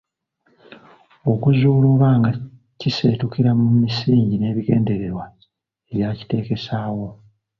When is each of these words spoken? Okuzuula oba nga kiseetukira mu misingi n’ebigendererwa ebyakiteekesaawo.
Okuzuula 1.31 1.85
oba 1.93 2.09
nga 2.17 2.29
kiseetukira 2.79 3.51
mu 3.59 3.67
misingi 3.81 4.35
n’ebigendererwa 4.37 5.25
ebyakiteekesaawo. 5.91 7.07